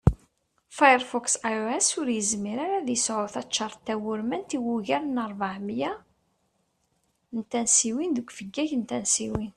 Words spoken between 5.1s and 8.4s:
rbeɛ miyya n tansiwin deg